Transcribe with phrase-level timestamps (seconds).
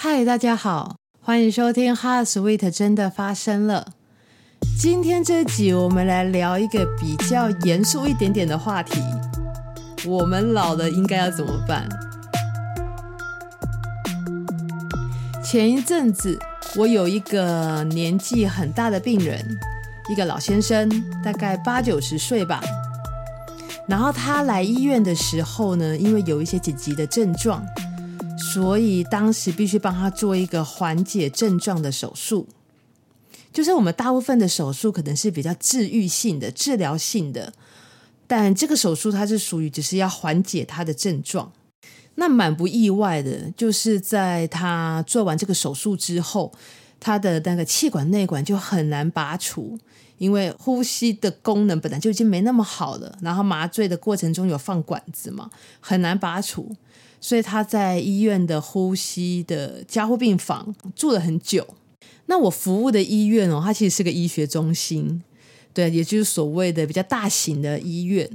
[0.00, 3.88] 嗨，大家好，欢迎收听《Heart Sweet 真的发生了》。
[4.80, 9.02] 今天这集我们来聊一个比较严肃一点点的话题：
[10.06, 11.88] 我们老了应该要怎么办？
[15.44, 16.38] 前一阵子，
[16.76, 19.44] 我有一个年纪很大的病人，
[20.08, 20.88] 一个老先生，
[21.24, 22.60] 大概八九十岁吧。
[23.88, 27.66] 然后他来医院的时候呢，因为有一些紧急的症状。
[28.38, 32.46] 所以当时必须帮他做一个缓解症状的手术，
[33.52, 37.52] 就是我们大部分的手术可能是比较治愈性的、治疗性的，
[38.26, 41.52] 但这个手术它是属于只是要缓解他的症状。
[42.14, 46.52] 那蛮不意外的，就是在他做完这个手术之后，
[47.00, 49.78] 他的那个气管内管就很难拔除，
[50.18, 56.74] 因为呼吸的功能本来就已经没那么好了，然后麻醉的过程中有放管子嘛，很难拔除。
[57.20, 61.66] 所以他在医院的呼吸的加护病房住了很久。
[62.26, 65.22] 那我服务的医院哦，它其实是个医学中心，
[65.72, 68.30] 对，也就是所谓的比较大型的医院。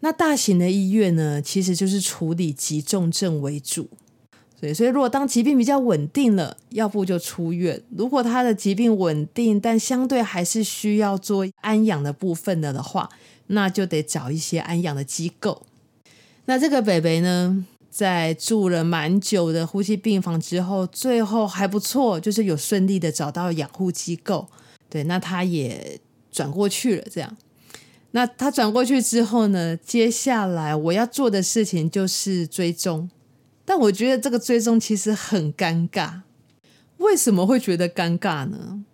[0.00, 3.88] 那大型的医院呢，其实就是处理急重症为主。
[4.64, 13.10] 对，所以如果当疾病比较稳定了，要不就出院；如果他的疾病稳定，但相对还是需要做安养的部分的的话，
[13.48, 15.66] 那就得找一些安养的机构。
[16.46, 24.48] 那这个北北呢，在住了蛮久的呼吸病房之后，最后还不错，就是有顺利的找到养护机构。
[24.88, 26.00] 对，那他也
[26.32, 27.04] 转过去了。
[27.12, 27.36] 这样，
[28.12, 33.10] 那他转过去之后呢，接下来我要做的事情就是追踪。
[33.64, 36.20] 但我觉得这个追踪其实很尴尬。
[36.98, 38.84] 为什么会觉得尴尬呢？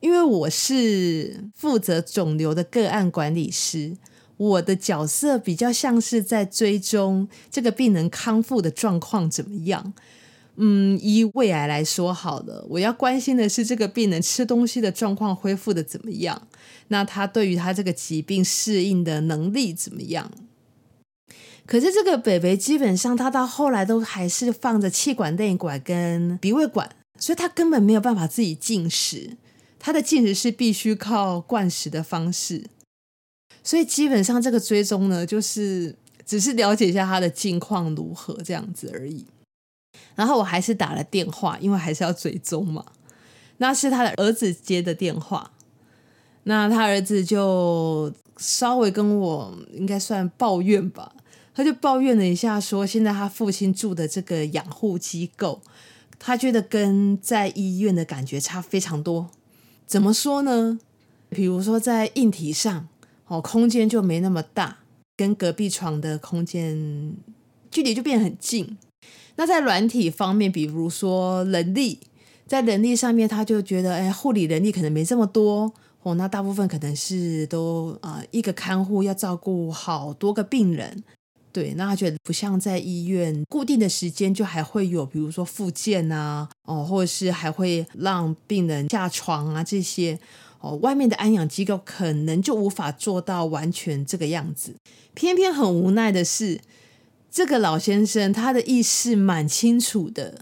[0.00, 3.96] 因为我是负责肿瘤的个案管理师。
[4.36, 9.92] 我的角色比较像是在追踪这个病人康复的状况怎么样。
[10.56, 16.48] 嗯，以胃癌来说好了，我要关心的是这个病人吃东西的状况恢复的怎么样，
[16.88, 20.30] 那他对于他这个疾病适应的能力怎么样？
[21.70, 29.36] 可是这个北北基本上他到后来都还是放着气管内管跟鼻胃管，所以他根本没有办法自己进食，
[29.78, 32.64] 他的进食是必须靠灌食的方式。
[33.62, 35.94] 所以基本上这个追踪呢，就是
[36.26, 39.24] 只是了解一下他的近况如何这样子而已。
[40.16, 42.84] 然后我还是打了电话，因为还是要追踪嘛。
[43.58, 45.52] 那是他的儿子接的电话，
[46.42, 51.12] 那他儿子就稍微跟我应该算抱怨吧，
[51.54, 55.60] 他就抱怨了一下，说现在他父亲住的这个养护机构，
[56.18, 59.30] 他觉得跟在医院的感觉差非常多。
[59.86, 60.78] 怎么说呢？
[61.28, 62.88] 比如说在硬体上。
[63.32, 64.78] 哦，空间就没那么大，
[65.16, 67.14] 跟隔壁床的空间
[67.70, 68.76] 距离就变得很近。
[69.36, 72.00] 那在软体方面，比如说人力，
[72.48, 75.72] 在人力上面，他就觉得，哎，护理人力可能没这么多。
[76.02, 81.04] 哦，那大部分可能是都啊、一个看护要照顾好多个病人。
[81.52, 90.18] 对，那他觉得不像在医院，固定的时间就还会有，比如说复健啊，哦，或者是还会让病人下床啊这些。
[90.62, 94.74] 哦，外面的安养机构可能就无法做到完全这个样子。
[95.14, 96.60] 偏偏很无奈的是，
[97.30, 100.38] 这个老先生他的意识蛮清楚的，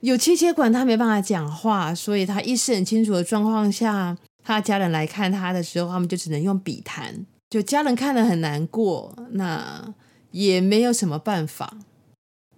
[0.00, 7.24] 有气切管他没办法讲话，所以他意识很清楚的状况下，他家人来看他的时候，他们就只能用笔谈。
[7.48, 9.94] 就家人看了很难过，那
[10.30, 11.78] 也没有什么办法。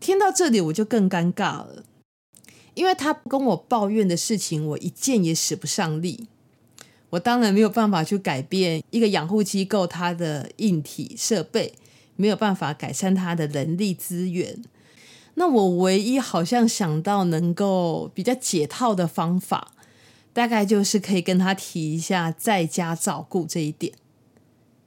[0.00, 1.84] 听到这里我就更尴尬了，
[2.74, 6.26] 因为他跟我抱怨的事情，我一件也使不上力。
[7.10, 11.74] 我当然没有办法去改变一个养护机构它的硬体设备，
[12.16, 14.62] 没有办法改善它的人力资源。
[15.34, 19.72] 那我唯一好像想到能够比较解套的方法，
[20.32, 23.92] 大概就是可以跟他提一下在家照顾这一点。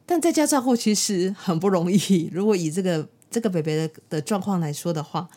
[0.05, 2.29] 但在家照顾其实很不容易。
[2.33, 5.29] 如果以这个这个北北的的状况来说的话，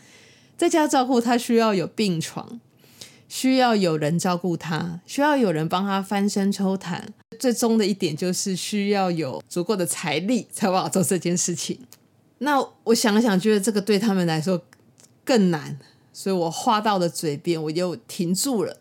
[0.56, 2.60] 在家照顾他需要有病床。
[3.30, 6.98] 需要有人照顾他，需要有人帮他翻身抽痰，
[7.38, 11.78] 最终的一点就是需要有足够的财力才办法做这件事情。
[12.38, 14.62] 那我想了想，觉得这个对他们来说
[15.26, 15.78] 更难，
[16.10, 18.78] 所以我话到了嘴边，我就停住了。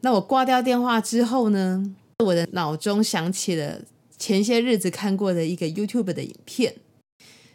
[0.00, 1.94] 那我挂掉电话之后呢，
[2.24, 3.82] 我的脑中想起了
[4.20, 6.76] 前些日子看过的一个 YouTube 的影片。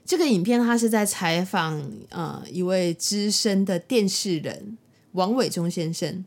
[0.03, 4.77] 这个影片他是在采访呃一位资深的电视人。
[5.13, 6.25] 王伟忠先生，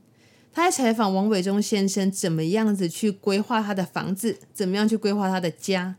[0.50, 5.96] 他在采访王伟忠先生怎么样子去规划他的房子，怎么样去规划他的家。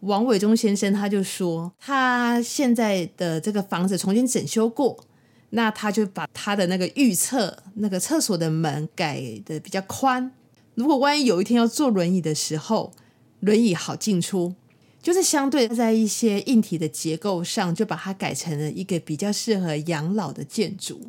[0.00, 5.02] 王伟忠先生他就说，他现在的这个房子重新整修过，
[5.50, 10.30] 那他就把他的那个预测那个厕所的门改的比较宽。
[10.74, 12.92] 如果万一有一天要坐轮椅的时候，
[13.40, 14.54] 轮椅好进出，
[15.00, 21.06] 就是相对在一些硬体的结构上，就把它改成了一个比较适合养老的建筑。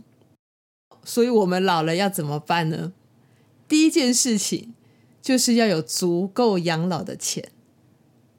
[1.04, 2.94] 所以我们老了要怎么办呢？
[3.68, 4.74] 第一件事情
[5.22, 7.52] 就是要有足够养老的钱，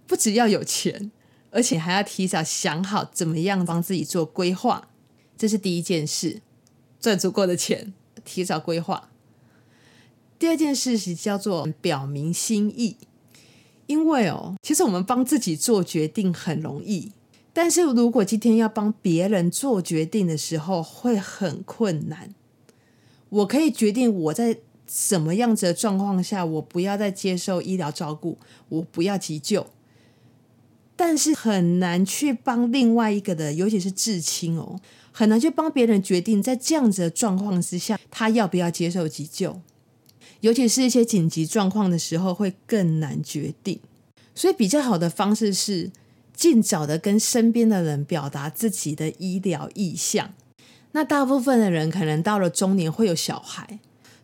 [0.06, 1.10] 不只要有钱，
[1.50, 4.88] 而且还要提早想好怎么样帮自己做规划。
[5.36, 6.42] 这是第一件事，
[7.00, 7.94] 赚足够的钱，
[8.24, 9.10] 提早规划。
[10.38, 12.96] 第二件事是叫做表明心意，
[13.90, 17.10] 因为哦，其实我们帮自己做决定很容易，
[17.52, 22.32] 但是如果今天要帮别人做决定的时候，会很困难。
[23.30, 28.38] 我可以决定我在什么样子的状况下，我不要再接受医疗照顾，
[28.68, 29.66] 我不要急救。
[30.94, 34.78] 但是很难去帮另外一个的，尤其是至亲哦，
[35.10, 39.60] 很难去帮别人决定在这样子的状况之下，他要不要接受急救。
[40.40, 43.78] 尤其是一些紧急状况的时候，会更难决定。
[44.34, 45.90] 所以比较好的方式是
[46.34, 50.32] 尽早的跟身边的人表达自己的医疗意向。
[50.92, 53.78] 那大部分的人可能到了中年会有小孩，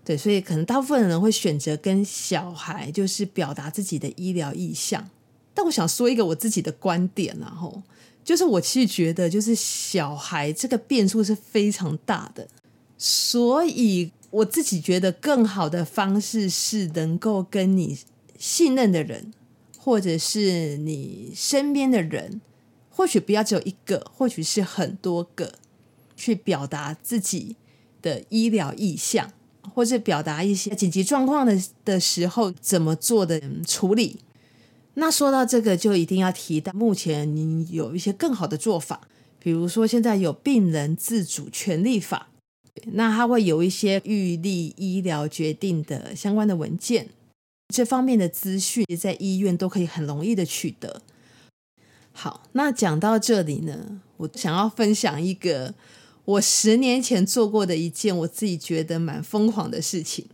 [0.04, 5.08] 对，所以可能大部分的人会选择跟小孩就是表达自己的医疗意向。
[5.52, 7.82] 但我想说一个我自己的观点，然后
[8.24, 12.48] 就是我其实觉得，就是小孩这个变数是非常大的，
[12.98, 17.98] 所以我自己觉得更好的方式是能够跟你
[18.38, 19.32] 信任的人，
[19.78, 22.42] 或者是你身边的人，
[22.90, 25.54] 或许不要只有一个，或许是很多个，
[26.14, 27.56] 去表达自己
[28.02, 29.32] 的医疗意向，
[29.74, 34.20] 或者表达一些紧急状况的的时候怎么做的处理。
[34.94, 42.28] 那说到这个，就一定要提到，目前你有一些更好的做法，比如说现在有病人自主权利法，
[42.92, 47.08] 那它会有一些预立医疗决定的相关的文件，
[47.74, 51.02] 这方面的资讯在医院都可以很容易的取得。
[52.12, 55.74] 好，那讲到这里呢，我想要分享一个
[56.24, 60.26] 我十年前做过的一件我自己觉得蛮疯狂的事情。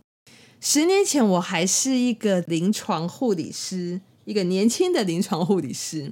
[0.59, 4.01] 十年前我还是一个临床护理师。
[4.25, 6.09] 一个年轻的临床护理师，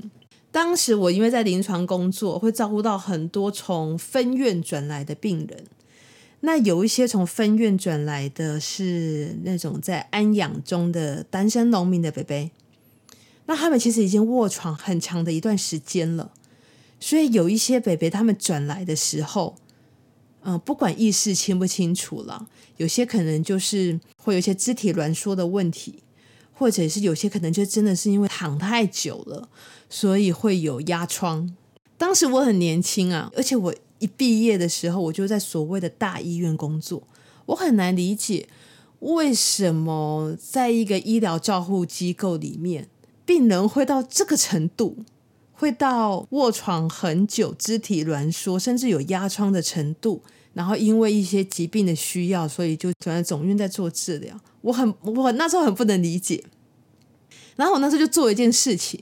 [0.52, 5.64] 当时我因为在临床工作，会照顾到很多从分院转来的病人。
[6.42, 12.52] 那有一些从分院转来的是那种在安养中的单身农民的北北，
[13.46, 16.32] 那他们其实已经卧床很长的一段时间了，
[17.00, 19.56] 所以有一些北北他们转来的时候，
[20.44, 22.48] 嗯、不管意识清不清楚了，
[22.78, 26.04] 有些可能就是会有一些肢体挛缩的问题。
[26.54, 29.50] 或者是有些可能就真的是因为躺太久了，
[29.90, 31.56] 所以会有压疮。
[31.98, 37.08] 当时我很年轻啊，而且我一毕业的时候我就在所谓的大医院工作，
[37.46, 38.50] 我很难理解
[39.00, 42.90] 为什么在一个医疗照护机构里面，
[43.26, 44.98] 病人会到这个程度，
[45.54, 50.22] 会到卧床很久、肢体挛缩，甚至有压疮的程度。
[50.54, 54.38] 然后因为一些疾病的需要，所以就转来总院在做治疗。
[54.62, 56.44] 我很我那时候很不能理解。
[57.56, 59.00] 然后我那时候就做一件事情，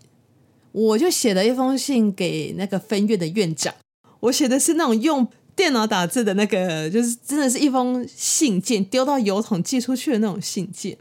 [0.72, 3.74] 我就写了一封信给那个分院的院长。
[4.21, 10.98] 我写的是那种用电脑打字的那个，就是真的是一封信件，丢到邮筒寄出去的那种信件。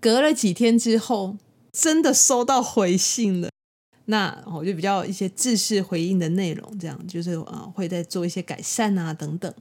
[0.00, 1.36] 隔了几天之后，
[1.72, 3.50] 真的收到回信了。
[4.06, 9.52] 那我就比较一些制式回应的内容，这样就是啊，会再做一些改善啊等等。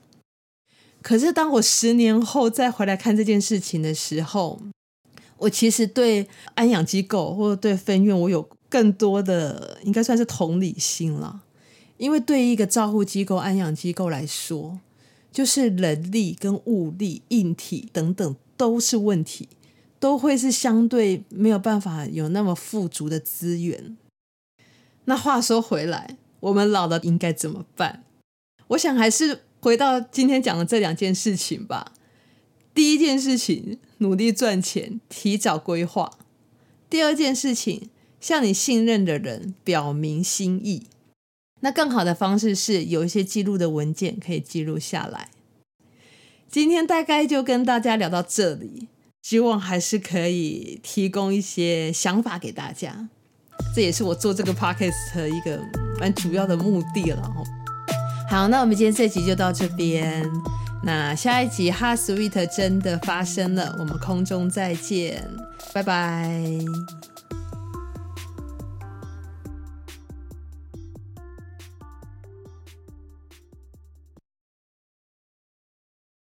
[1.02, 4.60] 可是当我十年后再回来看这件事情的时候，
[5.38, 11.44] 我其实对安养机构或者对分院，我有更多的应该算是同理心了。
[12.00, 14.80] 因为对一个照护机构、安养机构来说，
[15.32, 19.50] 就是人力跟物力、硬体等等都是问题，
[20.00, 23.98] 都会是相对没有办法有那么富足的资源。
[25.06, 28.04] 那话说回来，我们老了应该怎么办？
[28.70, 31.92] 我想还是回到今天讲的这两件事情吧。
[32.74, 36.18] 第一件事情，努力赚钱，提早规划；
[36.90, 37.90] 第二件事情，
[38.22, 40.84] 向你信任的人表明心意。
[41.62, 45.30] 那更好的方式是有一些记录的文件可以记录下来。
[46.50, 48.88] 今天大概就跟大家聊到这里，
[49.22, 53.10] 希望还是可以提供一些想法给大家。
[53.76, 55.62] 这也是我做这个 podcast 的一个
[56.00, 57.32] 蛮主要的目的了。
[58.30, 60.26] 好，那我们今天这集就到这边。
[60.82, 65.22] 那下一集 HeartSuite 真的发生了，我们空中再见，
[65.74, 66.42] 拜拜。